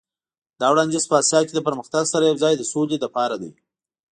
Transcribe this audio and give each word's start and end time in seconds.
دا 0.59 0.67
وړاندیز 0.71 1.05
په 1.09 1.15
اسیا 1.21 1.39
کې 1.45 1.53
له 1.57 1.61
پرمختګ 1.67 2.03
سره 2.13 2.23
یو 2.29 2.37
ځای 2.43 2.53
د 2.57 2.63
سولې 2.71 2.97
لپاره 3.05 3.35
دی. 3.41 3.51